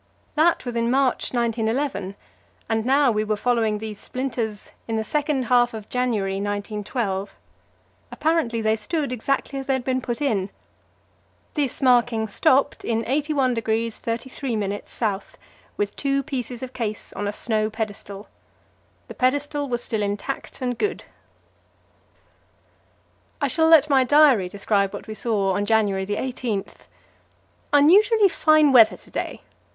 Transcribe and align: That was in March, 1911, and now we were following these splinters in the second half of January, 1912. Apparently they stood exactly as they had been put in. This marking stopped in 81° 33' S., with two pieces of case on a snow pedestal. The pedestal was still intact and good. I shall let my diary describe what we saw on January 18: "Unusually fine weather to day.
That 0.33 0.65
was 0.65 0.75
in 0.75 0.89
March, 0.89 1.31
1911, 1.31 2.15
and 2.67 2.85
now 2.87 3.11
we 3.11 3.23
were 3.23 3.35
following 3.35 3.77
these 3.77 3.99
splinters 3.99 4.71
in 4.87 4.95
the 4.95 5.03
second 5.03 5.43
half 5.43 5.75
of 5.75 5.89
January, 5.89 6.37
1912. 6.41 7.35
Apparently 8.11 8.61
they 8.61 8.75
stood 8.75 9.11
exactly 9.11 9.59
as 9.59 9.67
they 9.67 9.73
had 9.73 9.83
been 9.83 10.01
put 10.01 10.19
in. 10.19 10.49
This 11.53 11.83
marking 11.83 12.27
stopped 12.27 12.83
in 12.83 13.03
81° 13.03 13.93
33' 13.93 14.63
S., 14.73 15.35
with 15.77 15.95
two 15.95 16.23
pieces 16.23 16.63
of 16.63 16.73
case 16.73 17.13
on 17.13 17.27
a 17.27 17.31
snow 17.31 17.69
pedestal. 17.69 18.27
The 19.07 19.13
pedestal 19.13 19.69
was 19.69 19.83
still 19.83 20.01
intact 20.01 20.63
and 20.63 20.79
good. 20.79 21.03
I 23.39 23.47
shall 23.47 23.67
let 23.67 23.87
my 23.87 24.03
diary 24.03 24.49
describe 24.49 24.93
what 24.93 25.05
we 25.05 25.13
saw 25.13 25.53
on 25.55 25.67
January 25.67 26.05
18: 26.11 26.65
"Unusually 27.71 28.29
fine 28.29 28.71
weather 28.71 28.97
to 28.97 29.11
day. 29.11 29.41